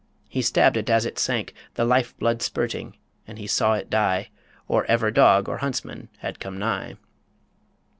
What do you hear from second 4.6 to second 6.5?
Or ever dog or huntsman had